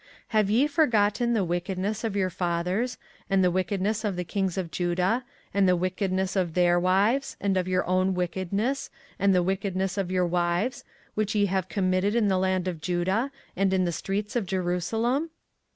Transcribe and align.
24:044:009 0.01 0.09
Have 0.29 0.49
ye 0.49 0.65
forgotten 0.67 1.33
the 1.33 1.43
wickedness 1.43 2.03
of 2.03 2.15
your 2.15 2.31
fathers, 2.31 2.97
and 3.29 3.43
the 3.43 3.51
wickedness 3.51 4.03
of 4.03 4.15
the 4.15 4.23
kings 4.23 4.57
of 4.57 4.71
Judah, 4.71 5.23
and 5.53 5.69
the 5.69 5.75
wickedness 5.75 6.35
of 6.35 6.55
their 6.55 6.79
wives, 6.79 7.37
and 7.39 7.55
your 7.67 7.85
own 7.85 8.15
wickedness, 8.15 8.89
and 9.19 9.35
the 9.35 9.43
wickedness 9.43 9.99
of 9.99 10.09
your 10.09 10.25
wives, 10.25 10.83
which 11.13 11.33
they 11.33 11.45
have 11.45 11.69
committed 11.69 12.15
in 12.15 12.29
the 12.29 12.39
land 12.39 12.67
of 12.67 12.81
Judah, 12.81 13.29
and 13.55 13.75
in 13.75 13.85
the 13.85 13.91
streets 13.91 14.35
of 14.35 14.47
Jerusalem? 14.47 15.29